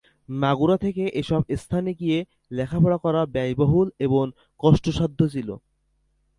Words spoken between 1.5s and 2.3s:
স্থানে গিয়ে